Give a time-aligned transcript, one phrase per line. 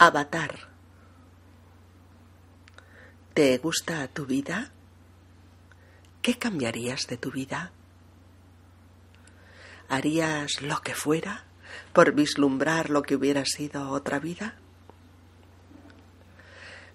[0.00, 0.68] Avatar.
[3.34, 4.70] ¿Te gusta tu vida?
[6.22, 7.72] ¿Qué cambiarías de tu vida?
[9.88, 11.46] ¿Harías lo que fuera
[11.92, 14.54] por vislumbrar lo que hubiera sido otra vida?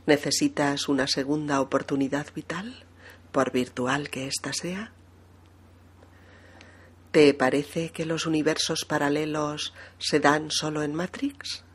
[0.05, 2.85] ¿Necesitas una segunda oportunidad vital,
[3.33, 4.93] por virtual que ésta sea?
[7.11, 11.65] ¿Te parece que los universos paralelos se dan solo en Matrix?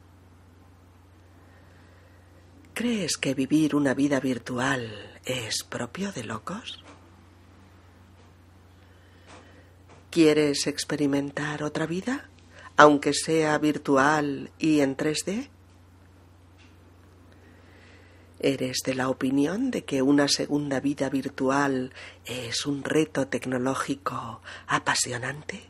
[2.79, 4.89] ¿Crees que vivir una vida virtual
[5.25, 6.85] es propio de locos?
[10.13, 12.31] ¿Quieres experimentar otra vida,
[12.77, 15.49] aunque sea virtual y en 3D?
[18.39, 21.93] ¿Eres de la opinión de que una segunda vida virtual
[22.27, 25.65] es un reto tecnológico apasionante?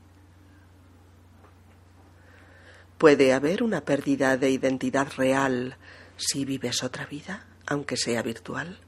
[2.98, 5.78] ¿Puede haber una pérdida de identidad real
[6.18, 8.78] si vives otra vida, aunque sea virtual?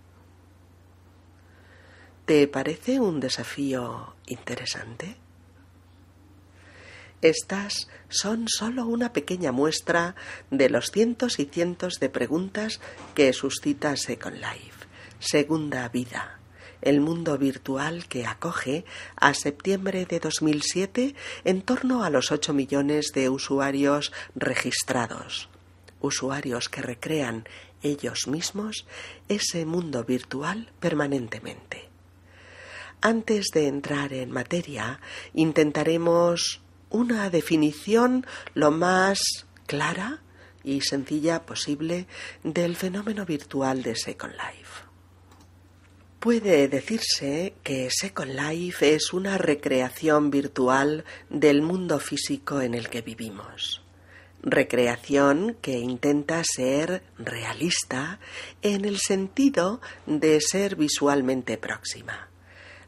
[2.27, 5.17] ¿Te parece un desafío interesante?
[7.22, 10.14] Estas son solo una pequeña muestra
[10.50, 12.81] de los cientos y cientos de preguntas
[13.14, 14.87] que suscita Second Life,
[15.19, 16.41] Segunda Vida,
[16.81, 23.11] el mundo virtual que acoge a septiembre de 2007 en torno a los 8 millones
[23.15, 25.50] de usuarios registrados
[26.01, 27.47] usuarios que recrean
[27.83, 28.87] ellos mismos
[29.29, 31.89] ese mundo virtual permanentemente.
[33.01, 35.01] Antes de entrar en materia,
[35.33, 40.21] intentaremos una definición lo más clara
[40.62, 42.06] y sencilla posible
[42.43, 44.84] del fenómeno virtual de Second Life.
[46.19, 53.01] Puede decirse que Second Life es una recreación virtual del mundo físico en el que
[53.01, 53.81] vivimos
[54.43, 58.19] recreación que intenta ser realista
[58.63, 62.29] en el sentido de ser visualmente próxima.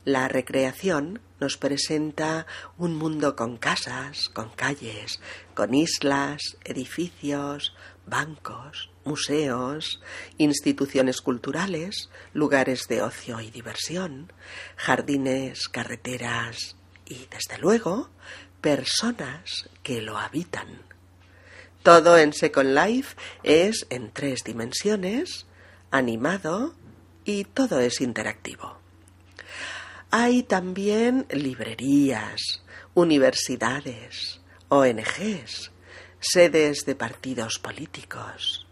[0.05, 2.47] La recreación nos presenta
[2.77, 5.21] un mundo con casas, con calles,
[5.55, 7.75] con islas, edificios,
[8.07, 10.03] bancos, museos,
[10.39, 14.33] instituciones culturales, lugares de ocio y diversión,
[14.77, 16.77] jardines, carreteras
[17.07, 18.11] y, desde luego,
[18.61, 20.92] personas que lo habitan.
[21.83, 25.47] Todo en Second Life es en tres dimensiones,
[25.91, 26.75] animado
[27.25, 28.79] y todo es interactivo.
[30.13, 32.63] Hay también librerías,
[32.95, 35.73] universidades, ONGs,
[36.21, 38.69] sedes de partidos políticos,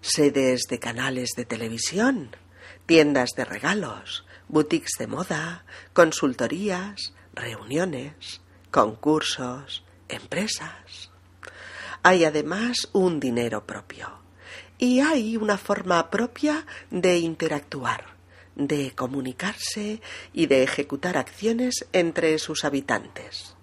[0.00, 2.36] sedes de canales de televisión,
[2.86, 8.40] tiendas de regalos, boutiques de moda, consultorías, reuniones,
[8.70, 11.11] concursos, empresas.
[12.04, 14.08] Hay además un dinero propio
[14.76, 18.16] y hay una forma propia de interactuar,
[18.56, 20.00] de comunicarse
[20.32, 23.54] y de ejecutar acciones entre sus habitantes.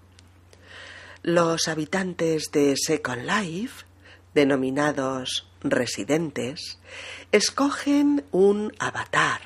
[1.22, 3.84] Los habitantes de Second Life,
[4.32, 6.78] denominados residentes,
[7.32, 9.42] escogen un avatar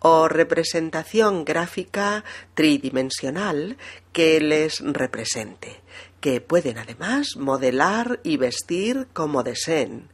[0.00, 2.22] o representación gráfica
[2.54, 3.78] tridimensional
[4.12, 5.80] que les represente
[6.26, 10.08] que pueden además modelar y vestir como deseen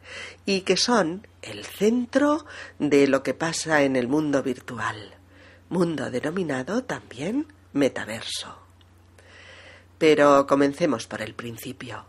[0.45, 2.45] y que son el centro
[2.79, 5.15] de lo que pasa en el mundo virtual,
[5.71, 8.59] mundo denominado también metaverso.
[9.97, 12.05] Pero comencemos por el principio.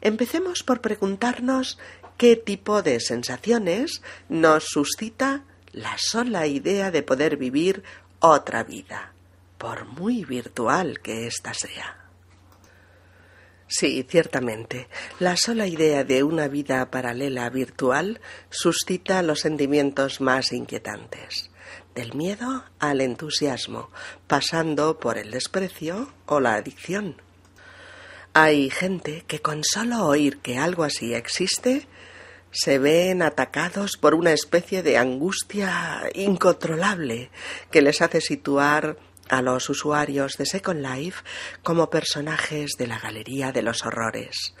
[0.00, 1.80] Empecemos por preguntarnos
[2.18, 7.82] qué tipo de sensaciones nos suscita la sola idea de poder vivir
[8.20, 9.12] otra vida,
[9.58, 11.99] por muy virtual que ésta sea.
[13.72, 14.88] Sí, ciertamente.
[15.20, 18.20] La sola idea de una vida paralela virtual
[18.50, 21.52] suscita los sentimientos más inquietantes,
[21.94, 23.90] del miedo al entusiasmo,
[24.26, 27.22] pasando por el desprecio o la adicción.
[28.34, 31.86] Hay gente que con solo oír que algo así existe,
[32.50, 37.30] se ven atacados por una especie de angustia incontrolable
[37.70, 38.96] que les hace situar
[39.30, 41.22] a los usuarios de Second Life
[41.62, 44.54] como personajes de la Galería de los Horrores,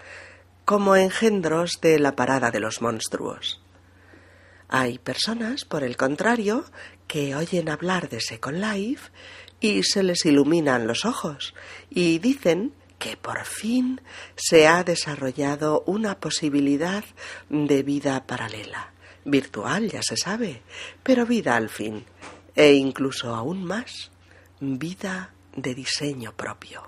[0.64, 3.60] como engendros de la Parada de los Monstruos.
[4.68, 6.64] Hay personas, por el contrario,
[7.08, 9.10] que oyen hablar de Second Life
[9.58, 11.54] y se les iluminan los ojos
[11.90, 14.00] y dicen que por fin
[14.36, 17.04] se ha desarrollado una posibilidad
[17.48, 18.92] de vida paralela,
[19.24, 20.62] virtual, ya se sabe,
[21.02, 22.04] pero vida al fin,
[22.54, 24.09] e incluso aún más
[24.60, 26.82] vida de diseño propio.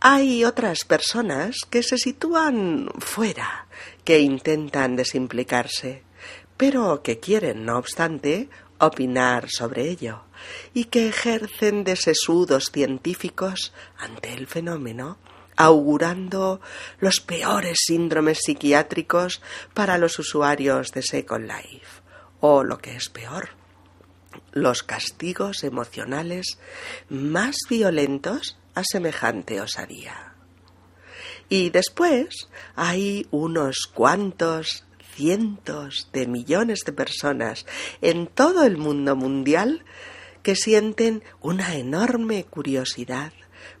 [0.00, 3.66] Hay otras personas que se sitúan fuera,
[4.04, 6.02] que intentan desimplicarse,
[6.56, 8.48] pero que quieren, no obstante,
[8.78, 10.22] opinar sobre ello
[10.74, 15.18] y que ejercen de sesudos científicos ante el fenómeno,
[15.56, 16.60] augurando
[17.00, 19.40] los peores síndromes psiquiátricos
[19.72, 22.02] para los usuarios de Second Life,
[22.40, 23.48] o lo que es peor,
[24.56, 26.58] los castigos emocionales
[27.10, 30.32] más violentos a semejante osadía.
[31.50, 37.66] Y después hay unos cuantos cientos de millones de personas
[38.00, 39.84] en todo el mundo mundial
[40.42, 43.34] que sienten una enorme curiosidad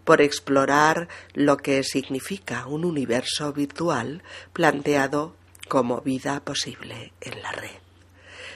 [0.04, 5.36] por explorar lo que significa un universo virtual planteado
[5.68, 7.85] como vida posible en la red.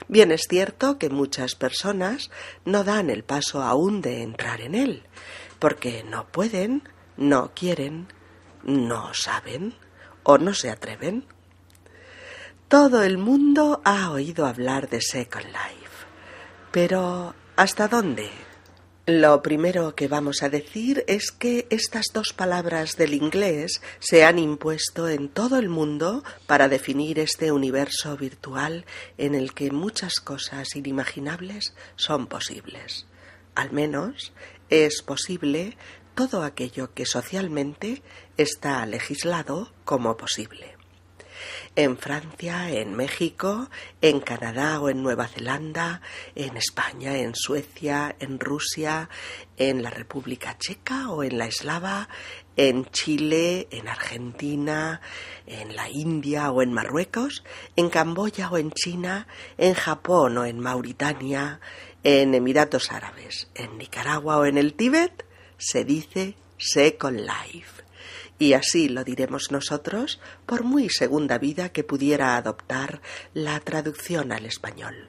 [0.08, 2.30] Bien es cierto que muchas personas
[2.64, 5.04] no dan el paso aún de entrar en él,
[5.58, 8.08] porque no pueden, no quieren,
[8.62, 9.74] no saben
[10.22, 11.26] o no se atreven.
[12.68, 16.06] Todo el mundo ha oído hablar de Second Life,
[16.70, 18.30] pero ¿hasta dónde?
[19.12, 24.38] Lo primero que vamos a decir es que estas dos palabras del inglés se han
[24.38, 28.84] impuesto en todo el mundo para definir este universo virtual
[29.18, 33.08] en el que muchas cosas inimaginables son posibles.
[33.56, 34.32] Al menos
[34.68, 35.76] es posible
[36.14, 38.04] todo aquello que socialmente
[38.36, 40.69] está legislado como posible
[41.76, 43.68] en Francia, en México,
[44.00, 46.00] en Canadá o en Nueva Zelanda,
[46.34, 49.08] en España, en Suecia, en Rusia,
[49.56, 52.08] en la República Checa o en la Eslava,
[52.56, 55.00] en Chile, en Argentina,
[55.46, 57.44] en la India o en Marruecos,
[57.76, 59.26] en Camboya o en China,
[59.58, 61.60] en Japón o en Mauritania,
[62.02, 65.24] en Emiratos Árabes, en Nicaragua o en el Tíbet,
[65.58, 67.79] se dice Second Life
[68.40, 73.02] y así lo diremos nosotros por muy segunda vida que pudiera adoptar
[73.34, 75.08] la traducción al español.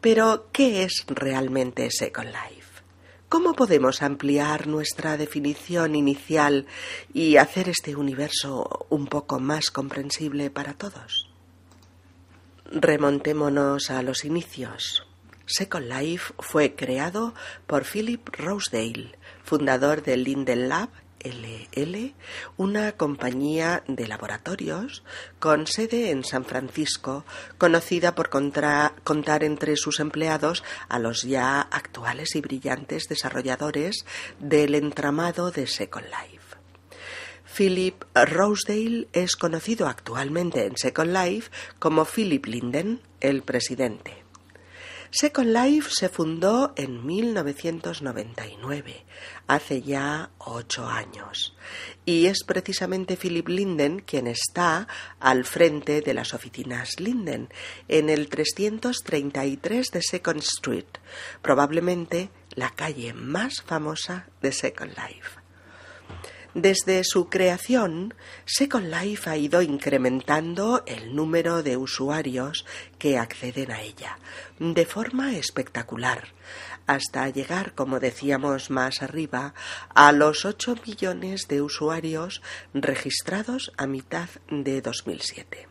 [0.00, 2.82] Pero, ¿qué es realmente Second Life?
[3.28, 6.66] ¿Cómo podemos ampliar nuestra definición inicial
[7.12, 11.28] y hacer este universo un poco más comprensible para todos?
[12.66, 15.04] Remontémonos a los inicios.
[15.44, 17.34] Second Life fue creado
[17.66, 20.90] por Philip Rosedale, fundador del Linden Lab
[21.30, 22.14] LL,
[22.56, 25.02] una compañía de laboratorios
[25.38, 27.24] con sede en San Francisco,
[27.58, 34.04] conocida por contar entre sus empleados a los ya actuales y brillantes desarrolladores
[34.38, 36.56] del entramado de Second Life.
[37.56, 44.25] Philip Rosedale es conocido actualmente en Second Life como Philip Linden, el presidente.
[45.18, 49.06] Second Life se fundó en 1999,
[49.46, 51.56] hace ya ocho años,
[52.04, 54.86] y es precisamente Philip Linden quien está
[55.18, 57.48] al frente de las oficinas Linden
[57.88, 60.98] en el 333 de Second Street,
[61.40, 65.45] probablemente la calle más famosa de Second Life.
[66.56, 68.14] Desde su creación,
[68.46, 72.64] Second Life ha ido incrementando el número de usuarios
[72.98, 74.18] que acceden a ella
[74.58, 76.28] de forma espectacular,
[76.86, 79.52] hasta llegar, como decíamos más arriba,
[79.94, 82.40] a los 8 millones de usuarios
[82.72, 85.68] registrados a mitad de 2007.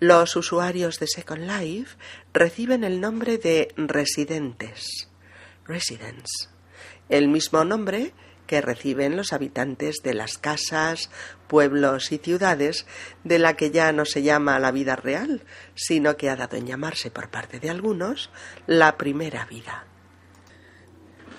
[0.00, 1.96] Los usuarios de Second Life
[2.32, 5.08] reciben el nombre de residentes,
[5.64, 6.50] residents,
[7.08, 8.12] el mismo nombre
[8.46, 11.10] que reciben los habitantes de las casas,
[11.48, 12.86] pueblos y ciudades
[13.24, 15.42] de la que ya no se llama la vida real,
[15.74, 18.30] sino que ha dado en llamarse por parte de algunos
[18.66, 19.86] la primera vida.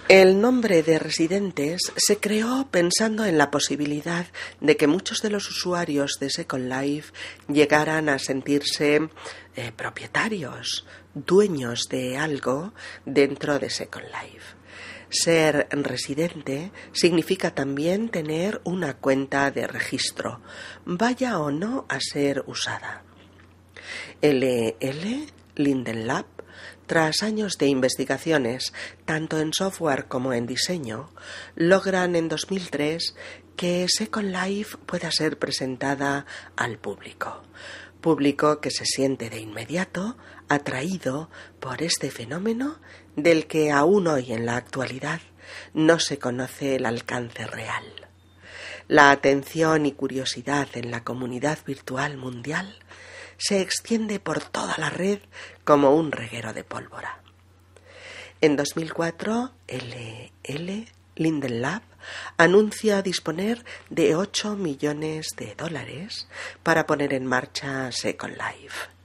[0.09, 4.25] El nombre de residentes se creó pensando en la posibilidad
[4.61, 7.11] de que muchos de los usuarios de Second Life
[7.49, 9.09] llegaran a sentirse
[9.57, 12.73] eh, propietarios, dueños de algo
[13.05, 14.56] dentro de Second Life.
[15.09, 20.41] Ser residente significa también tener una cuenta de registro,
[20.85, 23.03] vaya o no a ser usada.
[24.21, 26.25] LL Linden Lab
[26.87, 28.73] tras años de investigaciones,
[29.03, 31.11] tanto en software como en diseño,
[31.55, 33.13] logran en 2003
[33.57, 37.43] que Second Life pueda ser presentada al público.
[37.99, 40.17] Público que se siente de inmediato
[40.49, 42.77] atraído por este fenómeno
[43.15, 45.21] del que aún hoy en la actualidad
[45.73, 47.83] no se conoce el alcance real.
[48.87, 52.79] La atención y curiosidad en la comunidad virtual mundial
[53.37, 55.19] se extiende por toda la red
[55.63, 57.21] como un reguero de pólvora.
[58.39, 61.81] En 2004, LL Linden Lab
[62.37, 66.27] anuncia disponer de 8 millones de dólares
[66.63, 68.96] para poner en marcha Second Life.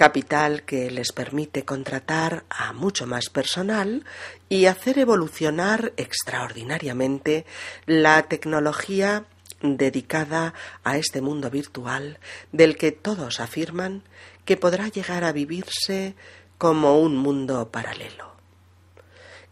[0.00, 4.06] Capital que les permite contratar a mucho más personal
[4.48, 7.44] y hacer evolucionar extraordinariamente
[7.84, 9.26] la tecnología
[9.60, 10.54] dedicada
[10.84, 12.18] a este mundo virtual
[12.50, 14.02] del que todos afirman
[14.46, 16.14] que podrá llegar a vivirse
[16.56, 18.36] como un mundo paralelo.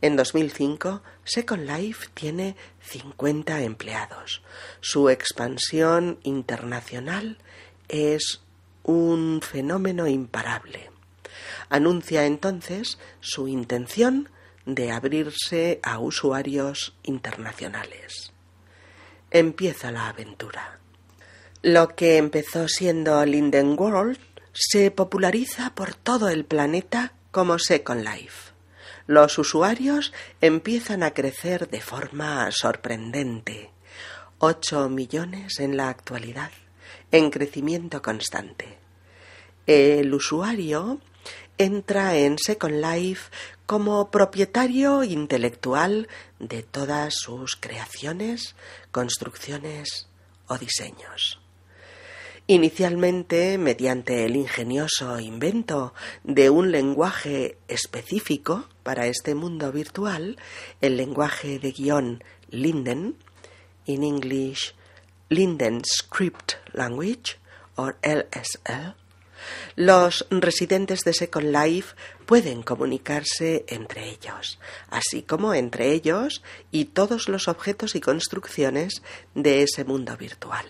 [0.01, 4.43] En 2005, Second Life tiene 50 empleados.
[4.81, 7.37] Su expansión internacional
[7.89, 8.41] es
[8.89, 10.91] un fenómeno imparable.
[11.69, 14.29] Anuncia entonces su intención
[14.67, 18.33] de abrirse a usuarios internacionales
[19.31, 20.79] empieza la aventura.
[21.63, 24.19] Lo que empezó siendo Linden World
[24.53, 28.53] se populariza por todo el planeta como Second Life.
[29.07, 33.71] Los usuarios empiezan a crecer de forma sorprendente.
[34.39, 36.51] Ocho millones en la actualidad,
[37.11, 38.78] en crecimiento constante.
[39.69, 40.99] El usuario
[41.59, 43.31] entra en Second Life
[43.67, 46.09] como propietario intelectual
[46.39, 48.57] de todas sus creaciones,
[48.93, 50.09] construcciones
[50.47, 51.39] o diseños.
[52.47, 55.93] Inicialmente, mediante el ingenioso invento
[56.25, 60.39] de un lenguaje específico para este mundo virtual,
[60.81, 63.17] el lenguaje de guion Linden,
[63.85, 64.75] in English
[65.29, 67.37] Linden Script Language,
[67.77, 68.95] o LSL,
[69.77, 71.95] los residentes de Second Life
[72.27, 74.59] pueden comunicarse entre ellos,
[74.91, 79.03] así como entre ellos y todos los objetos y construcciones
[79.35, 80.67] de ese mundo virtual.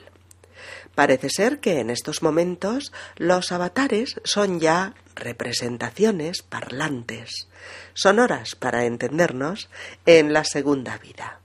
[0.95, 7.49] Parece ser que en estos momentos los avatares son ya representaciones parlantes,
[7.95, 9.69] sonoras para entendernos,
[10.07, 11.41] en la segunda vida.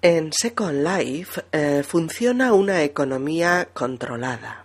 [0.00, 4.61] En Second Life eh, funciona una economía controlada,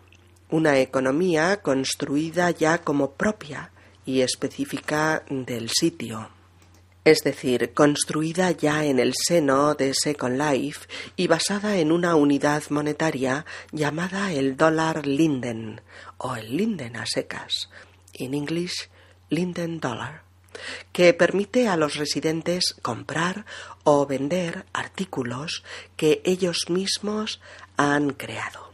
[0.50, 3.72] una economía construida ya como propia
[4.06, 6.30] y específica del sitio,
[7.04, 12.64] es decir, construida ya en el seno de Second Life y basada en una unidad
[12.70, 15.82] monetaria llamada el dólar Linden
[16.18, 17.70] o el Linden a secas,
[18.14, 18.90] en English
[19.30, 20.24] Linden Dollar,
[20.94, 23.46] que permite a los residentes comprar
[23.84, 25.64] o vender artículos
[25.98, 27.42] que ellos mismos
[27.76, 28.67] han creado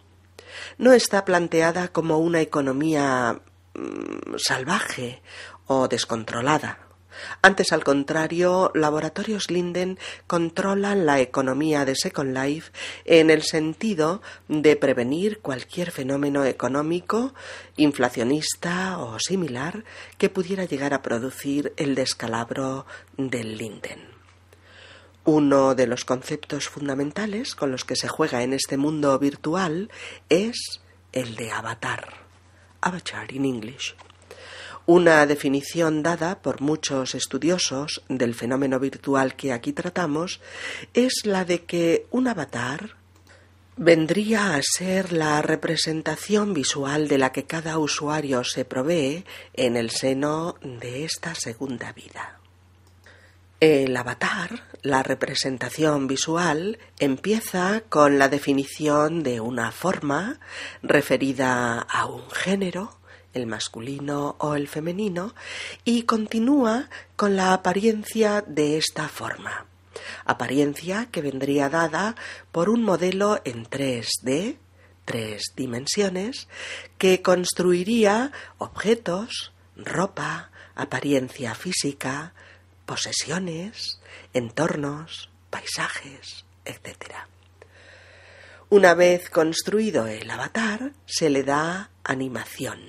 [0.77, 3.41] no está planteada como una economía
[3.73, 5.21] mm, salvaje
[5.67, 6.79] o descontrolada.
[7.41, 12.71] Antes, al contrario, Laboratorios Linden controlan la economía de Second Life
[13.05, 17.33] en el sentido de prevenir cualquier fenómeno económico,
[17.77, 19.83] inflacionista o similar
[20.17, 22.85] que pudiera llegar a producir el descalabro
[23.17, 24.12] del Linden.
[25.25, 29.89] Uno de los conceptos fundamentales con los que se juega en este mundo virtual
[30.27, 30.81] es
[31.13, 32.13] el de avatar.
[32.81, 33.95] Avatar in English.
[34.85, 40.41] Una definición dada por muchos estudiosos del fenómeno virtual que aquí tratamos
[40.93, 42.97] es la de que un avatar
[43.77, 49.89] vendría a ser la representación visual de la que cada usuario se provee en el
[49.89, 52.42] seno de esta segunda vida.
[53.65, 60.41] El avatar, la representación visual, empieza con la definición de una forma
[60.81, 62.97] referida a un género,
[63.33, 65.33] el masculino o el femenino,
[65.85, 69.65] y continúa con la apariencia de esta forma.
[70.25, 72.17] Apariencia que vendría dada
[72.51, 74.57] por un modelo en 3D,
[75.05, 76.49] tres dimensiones,
[76.97, 82.33] que construiría objetos, ropa, apariencia física,
[82.85, 83.99] posesiones,
[84.33, 87.15] entornos, paisajes, etc.
[88.69, 92.79] Una vez construido el avatar, se le da animación.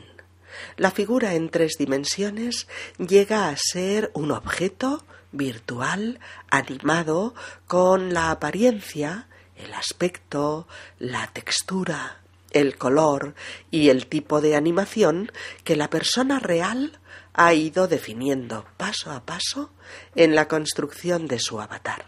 [0.77, 6.21] La figura en tres dimensiones llega a ser un objeto virtual
[6.51, 7.35] animado
[7.67, 10.67] con la apariencia, el aspecto,
[10.99, 12.24] la textura,
[12.55, 13.35] el color
[13.71, 15.31] y el tipo de animación
[15.65, 16.99] que la persona real
[17.35, 19.73] ha ido definiendo paso a paso
[20.15, 22.07] en la construcción de su avatar.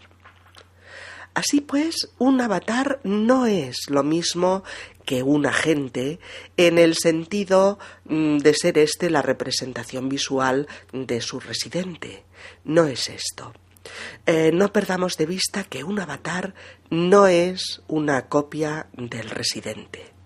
[1.35, 4.63] Así pues, un avatar no es lo mismo
[5.05, 6.19] que un agente
[6.57, 12.25] en el sentido mm, de ser éste la representación visual de su residente.
[12.63, 13.53] No es esto.
[14.25, 16.55] Eh, no perdamos de vista que un avatar
[16.89, 20.16] no es una copia del residente.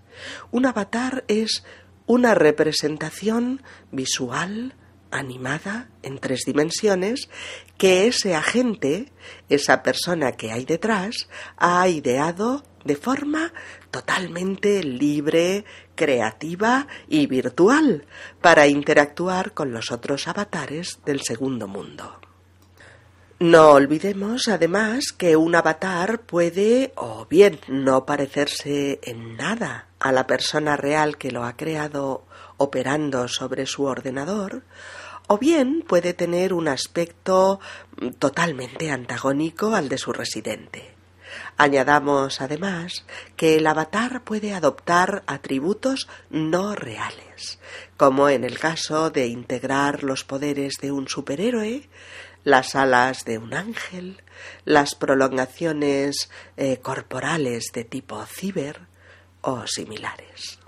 [0.52, 1.64] Un avatar es
[2.06, 3.62] una representación
[3.92, 4.76] visual
[5.12, 7.30] animada en tres dimensiones
[7.78, 9.12] que ese agente,
[9.50, 13.54] esa persona que hay detrás, ha ideado de forma
[13.92, 18.06] totalmente libre, creativa y virtual
[18.42, 22.20] para interactuar con los otros avatares del segundo mundo.
[23.40, 30.26] No olvidemos además que un avatar puede o bien no parecerse en nada a la
[30.26, 32.26] persona real que lo ha creado
[32.58, 34.64] operando sobre su ordenador,
[35.28, 37.60] o bien puede tener un aspecto
[38.20, 40.96] totalmente antagónico al de su residente.
[41.56, 43.06] Añadamos además
[43.38, 47.60] que el avatar puede adoptar atributos no reales,
[47.96, 51.88] como en el caso de integrar los poderes de un superhéroe,
[52.44, 54.22] las alas de un ángel,
[54.66, 58.91] las prolongaciones eh, corporales de tipo ciber
[59.42, 60.60] o similares.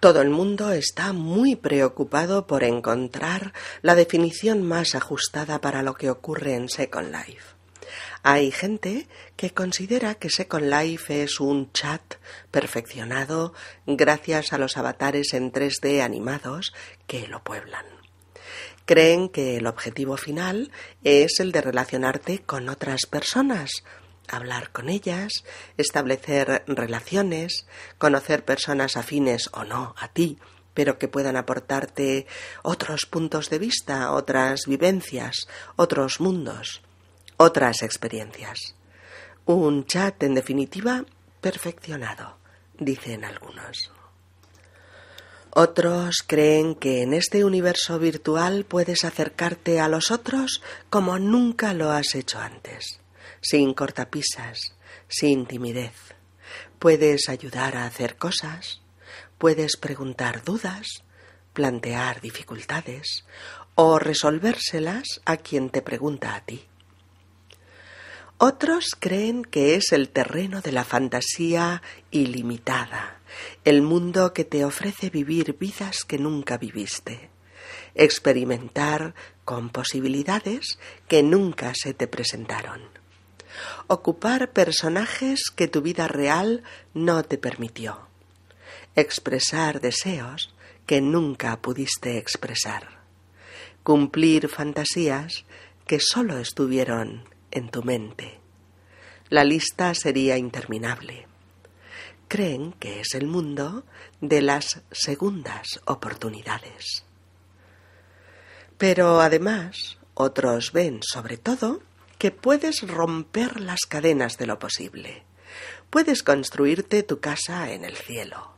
[0.00, 6.08] Todo el mundo está muy preocupado por encontrar la definición más ajustada para lo que
[6.08, 7.60] ocurre en Second Life.
[8.22, 12.14] Hay gente que considera que Second Life es un chat
[12.50, 13.52] perfeccionado
[13.86, 16.72] gracias a los avatares en 3D animados
[17.06, 17.84] que lo pueblan.
[18.86, 20.72] Creen que el objetivo final
[21.04, 23.84] es el de relacionarte con otras personas,
[24.30, 25.44] hablar con ellas,
[25.76, 27.66] establecer relaciones,
[27.98, 30.38] conocer personas afines o no a ti,
[30.74, 32.26] pero que puedan aportarte
[32.62, 36.82] otros puntos de vista, otras vivencias, otros mundos,
[37.36, 38.74] otras experiencias.
[39.46, 41.04] Un chat, en definitiva,
[41.40, 42.36] perfeccionado,
[42.78, 43.90] dicen algunos.
[45.52, 51.90] Otros creen que en este universo virtual puedes acercarte a los otros como nunca lo
[51.90, 52.99] has hecho antes
[53.40, 54.74] sin cortapisas,
[55.08, 55.94] sin timidez.
[56.78, 58.80] Puedes ayudar a hacer cosas,
[59.38, 61.04] puedes preguntar dudas,
[61.52, 63.24] plantear dificultades
[63.74, 66.66] o resolvérselas a quien te pregunta a ti.
[68.38, 73.20] Otros creen que es el terreno de la fantasía ilimitada,
[73.64, 77.28] el mundo que te ofrece vivir vidas que nunca viviste,
[77.94, 82.99] experimentar con posibilidades que nunca se te presentaron
[83.86, 86.62] ocupar personajes que tu vida real
[86.94, 88.08] no te permitió,
[88.96, 90.54] expresar deseos
[90.86, 93.00] que nunca pudiste expresar,
[93.82, 95.44] cumplir fantasías
[95.86, 98.38] que sólo estuvieron en tu mente.
[99.28, 101.26] La lista sería interminable.
[102.28, 103.84] Creen que es el mundo
[104.20, 107.04] de las segundas oportunidades.
[108.78, 111.80] Pero además, otros ven sobre todo
[112.20, 115.22] que puedes romper las cadenas de lo posible.
[115.88, 118.52] Puedes construirte tu casa en el cielo,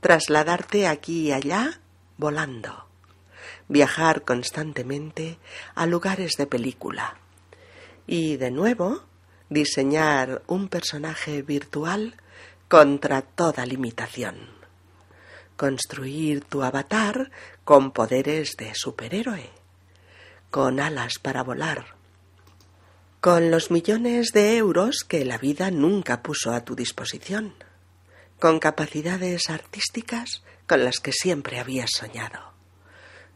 [0.00, 1.80] trasladarte aquí y allá
[2.16, 2.88] volando,
[3.68, 5.38] viajar constantemente
[5.76, 7.16] a lugares de película
[8.04, 9.04] y, de nuevo,
[9.48, 12.16] diseñar un personaje virtual
[12.66, 14.50] contra toda limitación.
[15.56, 17.30] Construir tu avatar
[17.62, 19.50] con poderes de superhéroe,
[20.50, 21.93] con alas para volar,
[23.24, 27.54] con los millones de euros que la vida nunca puso a tu disposición,
[28.38, 32.52] con capacidades artísticas con las que siempre habías soñado,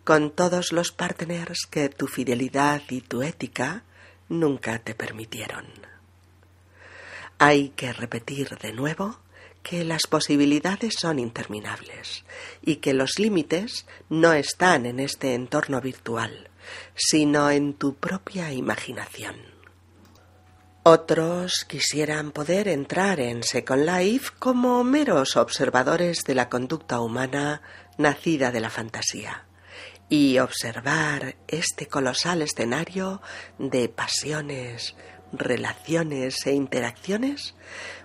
[0.05, 3.85] con todos los partners que tu fidelidad y tu ética
[4.29, 5.65] nunca te permitieron.
[7.39, 9.21] Hay que repetir de nuevo
[9.63, 12.27] que las posibilidades son interminables
[12.61, 16.51] y que los límites no están en este entorno virtual,
[16.95, 19.58] sino en tu propia imaginación.
[20.91, 27.61] Otros quisieran poder entrar en Second Life como meros observadores de la conducta humana
[27.99, 29.45] nacida de la fantasía
[30.09, 33.21] y observar este colosal escenario
[33.59, 34.97] de pasiones,
[35.31, 37.55] relaciones e interacciones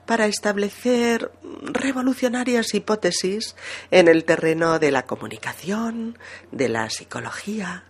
[0.06, 3.56] para establecer revolucionarias hipótesis
[3.92, 6.20] en el terreno de la comunicación,
[6.52, 7.86] de la psicología,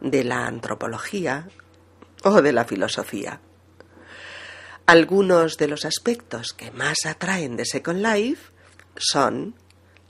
[0.00, 1.50] de la antropología
[2.24, 3.42] o de la filosofía.
[4.88, 8.52] Algunos de los aspectos que más atraen de Second Life
[8.96, 9.54] son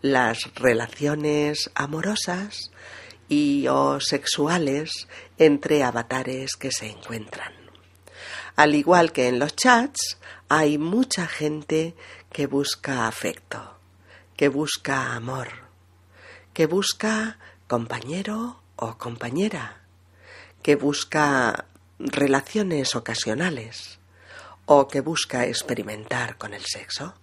[0.03, 2.71] las relaciones amorosas
[3.29, 7.53] y o sexuales entre avatares que se encuentran.
[8.55, 10.17] Al igual que en los chats,
[10.49, 11.97] hay mucha gente
[12.31, 13.81] que busca afecto,
[14.37, 15.49] que busca amor,
[16.55, 19.83] que busca compañero o compañera,
[20.63, 21.65] que busca
[21.99, 23.98] relaciones ocasionales
[24.69, 27.15] o que busca experimentar con el sexo.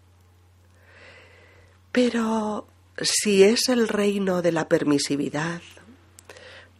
[1.91, 2.67] Pero
[3.01, 5.61] si es el reino de la permisividad,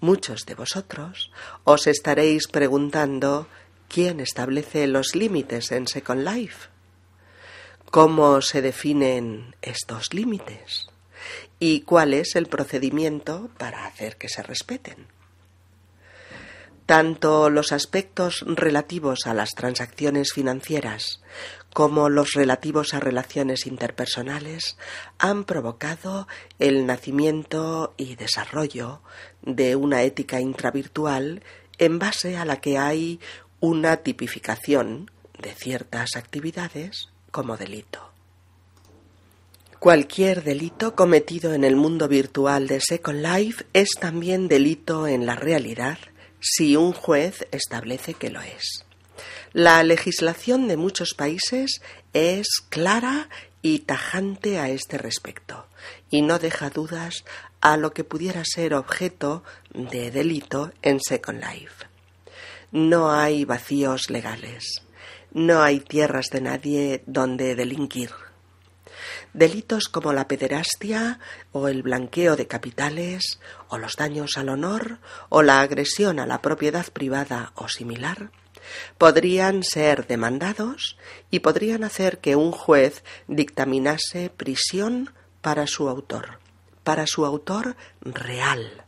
[0.02, 1.32] Muchos de vosotros
[1.64, 3.48] os estaréis preguntando
[3.88, 6.70] quién establece los límites en Second Life.
[7.90, 10.90] ¿Cómo se definen estos límites?
[11.60, 15.08] ¿Y cuál es el procedimiento para hacer que se respeten?
[16.86, 21.22] Tanto los aspectos relativos a las transacciones financieras
[21.74, 24.78] como los relativos a relaciones interpersonales
[25.18, 26.26] han provocado
[26.58, 29.02] el nacimiento y desarrollo
[29.42, 31.44] de una ética intravirtual
[31.78, 33.20] en base a la que hay
[33.60, 38.12] una tipificación de ciertas actividades como delito.
[39.80, 45.36] Cualquier delito cometido en el mundo virtual de Second Life es también delito en la
[45.36, 45.98] realidad
[46.48, 48.86] si un juez establece que lo es.
[49.52, 51.82] La legislación de muchos países
[52.14, 53.30] es clara
[53.64, 55.66] y tajante a este respecto
[56.12, 57.26] y no deja dudas
[57.62, 61.88] a lo que pudiera ser objeto de delito en Second Life.
[62.72, 64.84] No hay vacíos legales,
[65.32, 68.12] no hay tierras de nadie donde delinquir.
[69.36, 71.20] Delitos como la pederastia
[71.52, 76.42] o el blanqueo de capitales o los daños al honor o la agresión a la
[76.42, 78.32] propiedad privada o similar
[78.98, 80.98] podrían ser demandados
[81.32, 86.40] y podrían hacer que un juez dictaminase prisión para su autor,
[86.86, 88.86] para su autor real,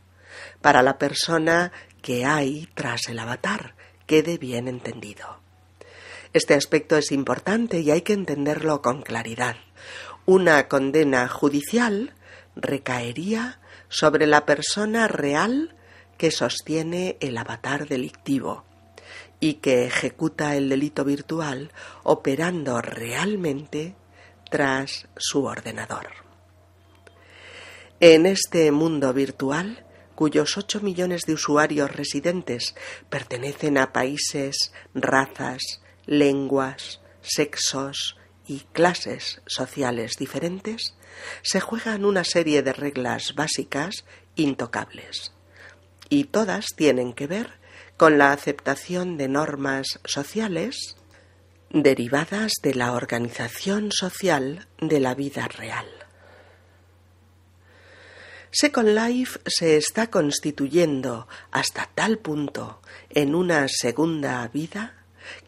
[0.62, 3.74] para la persona que hay tras el avatar,
[4.06, 5.40] quede bien entendido.
[6.32, 9.56] Este aspecto es importante y hay que entenderlo con claridad.
[10.30, 12.12] Una condena judicial
[12.54, 15.74] recaería sobre la persona real
[16.18, 18.62] que sostiene el avatar delictivo
[19.40, 23.94] y que ejecuta el delito virtual operando realmente
[24.50, 26.08] tras su ordenador.
[27.98, 32.74] En este mundo virtual, cuyos ocho millones de usuarios residentes
[33.08, 38.17] pertenecen a países, razas, lenguas, sexos
[38.48, 40.94] y clases sociales diferentes,
[41.42, 45.32] se juegan una serie de reglas básicas intocables.
[46.08, 47.52] Y todas tienen que ver
[47.96, 50.96] con la aceptación de normas sociales
[51.70, 55.86] derivadas de la organización social de la vida real.
[58.50, 62.80] Second Life se está constituyendo hasta tal punto
[63.10, 64.97] en una segunda vida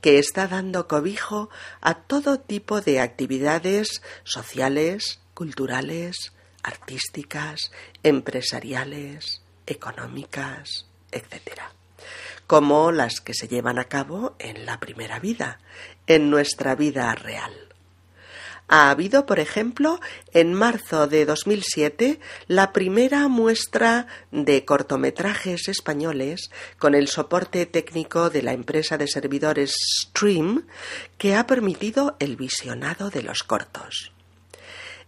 [0.01, 7.71] que está dando cobijo a todo tipo de actividades sociales, culturales, artísticas,
[8.03, 11.61] empresariales, económicas, etc.,
[12.47, 15.61] como las que se llevan a cabo en la primera vida,
[16.07, 17.70] en nuestra vida real.
[18.73, 19.99] Ha habido, por ejemplo,
[20.33, 28.43] en marzo de 2007 la primera muestra de cortometrajes españoles con el soporte técnico de
[28.43, 30.67] la empresa de servidores Stream
[31.19, 34.13] que ha permitido el visionado de los cortos.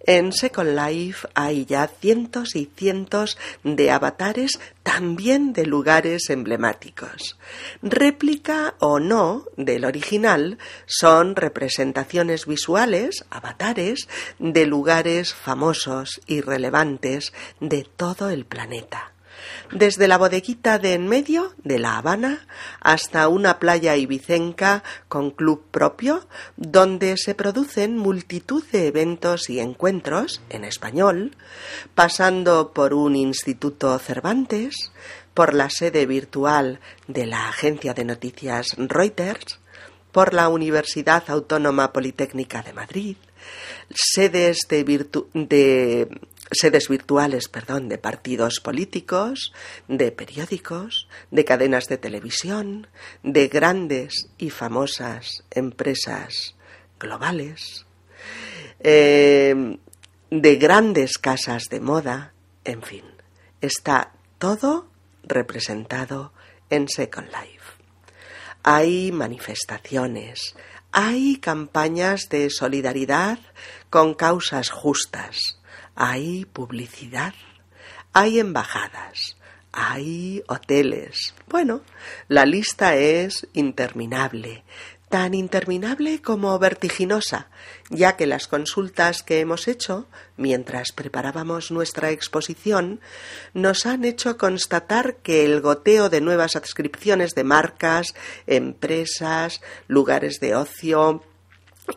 [0.04, 7.38] En Second Life hay ya cientos y cientos de avatares también de lugares emblemáticos.
[7.82, 17.86] Réplica o no del original son representaciones visuales, avatares, de lugares famosos y relevantes de
[17.96, 19.11] todo el planeta
[19.72, 22.46] desde la bodeguita de en medio de La Habana
[22.80, 26.26] hasta una playa ibicenca con club propio,
[26.56, 31.36] donde se producen multitud de eventos y encuentros en español,
[31.94, 34.92] pasando por un instituto Cervantes,
[35.34, 39.58] por la sede virtual de la agencia de noticias Reuters,
[40.12, 43.16] por la Universidad Autónoma Politécnica de Madrid,
[43.90, 44.84] sedes de,
[45.32, 46.08] de
[46.52, 49.52] sedes virtuales, perdón, de partidos políticos,
[49.88, 52.86] de periódicos, de cadenas de televisión,
[53.22, 56.56] de grandes y famosas empresas
[56.98, 57.86] globales,
[58.80, 59.78] eh,
[60.30, 62.32] de grandes casas de moda,
[62.64, 63.04] en fin,
[63.60, 64.88] está todo
[65.22, 66.32] representado
[66.70, 67.82] en Second Life.
[68.62, 70.54] Hay manifestaciones,
[70.92, 73.38] hay campañas de solidaridad
[73.90, 75.61] con causas justas,
[75.94, 77.34] hay publicidad,
[78.12, 79.36] hay embajadas,
[79.72, 81.34] hay hoteles.
[81.48, 81.82] Bueno,
[82.28, 84.64] la lista es interminable,
[85.08, 87.48] tan interminable como vertiginosa,
[87.90, 90.06] ya que las consultas que hemos hecho
[90.38, 93.00] mientras preparábamos nuestra exposición
[93.52, 98.14] nos han hecho constatar que el goteo de nuevas adscripciones de marcas,
[98.46, 101.22] empresas, lugares de ocio,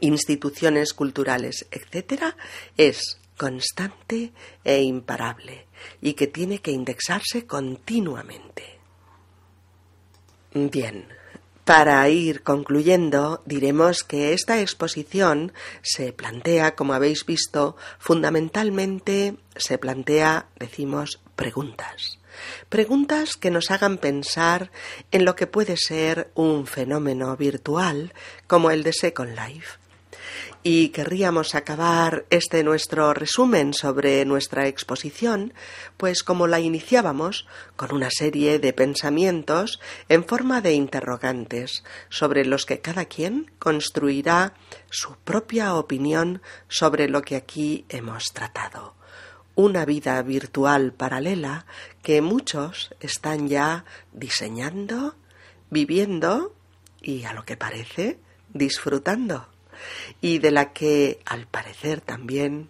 [0.01, 2.36] instituciones culturales, etcétera,
[2.75, 5.67] es constante e imparable
[6.02, 8.80] y que tiene que indexarse continuamente.
[10.54, 11.08] Bien,
[11.65, 20.48] para ir concluyendo, diremos que esta exposición se plantea, como habéis visto, fundamentalmente se plantea,
[20.58, 22.19] decimos, preguntas.
[22.69, 24.69] Preguntas que nos hagan pensar
[25.12, 28.13] en lo que puede ser un fenómeno virtual
[28.48, 29.80] como el de Second Life
[30.67, 35.54] y querríamos acabar este nuestro resumen sobre nuestra exposición,
[35.95, 42.65] pues como la iniciábamos, con una serie de pensamientos en forma de interrogantes, sobre los
[42.65, 44.56] que cada quien construirá
[44.89, 48.95] su propia opinión sobre lo que aquí hemos tratado.
[49.54, 51.67] Una vida virtual paralela
[52.01, 55.13] que muchos están ya diseñando,
[55.69, 56.56] viviendo
[57.04, 58.17] y, a lo que parece,
[58.51, 59.47] disfrutando
[60.21, 62.69] y de la que, al parecer también,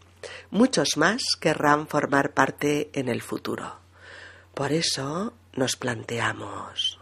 [0.50, 3.80] muchos más querrán formar parte en el futuro.
[4.54, 7.00] Por eso nos planteamos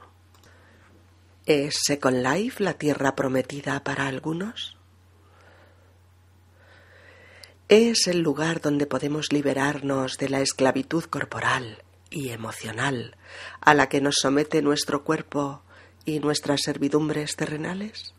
[1.45, 4.78] ¿Es Second Life la tierra prometida para algunos?
[7.67, 13.17] Es el lugar donde podemos liberarnos de la esclavitud corporal y emocional
[13.60, 15.62] a la que nos somete nuestro cuerpo
[16.06, 18.13] y nuestras servidumbres terrenales.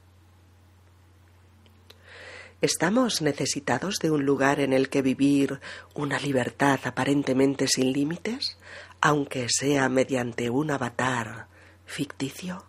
[2.60, 5.60] ¿Estamos necesitados de un lugar en el que vivir
[5.94, 8.58] una libertad aparentemente sin límites,
[9.00, 11.48] aunque sea mediante un avatar
[11.84, 12.64] ficticio?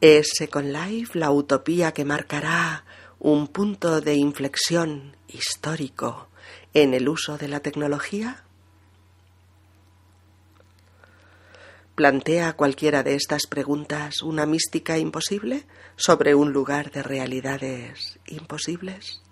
[0.00, 2.84] ¿Es Second Life la utopía que marcará
[3.18, 6.28] un punto de inflexión histórico
[6.74, 8.45] en el uso de la tecnología?
[11.96, 15.64] ¿Plantea cualquiera de estas preguntas una mística imposible
[15.96, 19.22] sobre un lugar de realidades imposibles?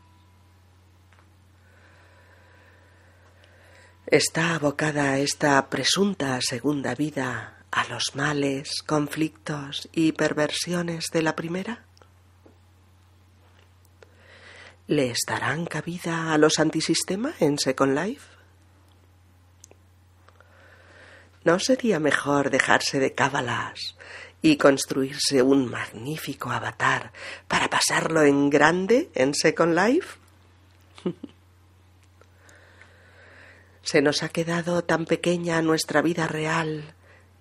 [4.06, 11.84] ¿Está abocada esta presunta segunda vida a los males, conflictos y perversiones de la primera?
[14.86, 18.33] ¿Le darán cabida a los antisistema en Second Life?
[21.44, 23.96] ¿No sería mejor dejarse de cábalas
[24.40, 27.12] y construirse un magnífico avatar
[27.48, 30.18] para pasarlo en grande en Second Life?
[33.82, 36.94] ¿Se nos ha quedado tan pequeña nuestra vida real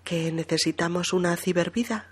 [0.04, 2.08] que necesitamos una cibervida?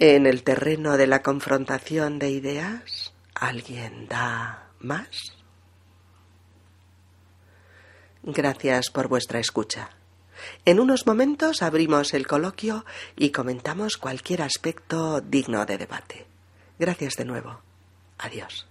[0.00, 5.39] En el terreno de la confrontación de ideas, ¿alguien da más?
[8.22, 9.90] Gracias por vuestra escucha.
[10.64, 12.84] En unos momentos abrimos el coloquio
[13.16, 16.26] y comentamos cualquier aspecto digno de debate.
[16.78, 17.60] Gracias de nuevo.
[18.18, 18.69] Adiós.